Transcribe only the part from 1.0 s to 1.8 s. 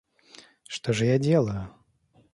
я делаю?